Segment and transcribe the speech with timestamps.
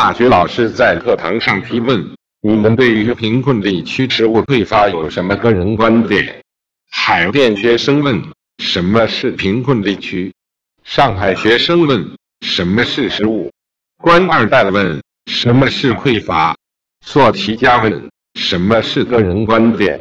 [0.00, 6.40] 大学老师在课堂上提问你们对于贫困地区食物匮乏有什么个人观点？
[6.88, 8.22] 海淀学生问
[8.58, 10.32] 什么是贫困地区？
[10.84, 13.50] 上海学生问什么是食物？
[14.00, 16.56] 官二代问什么是匮乏？
[17.04, 20.00] 做题家问什么是个人观点？